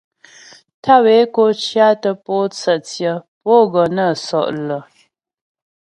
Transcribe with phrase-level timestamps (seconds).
[0.83, 3.13] Tàp é ko cyɔtə pǒtsə tsyé
[3.43, 4.81] pǒ gɔ nə́ sɔ' lə́.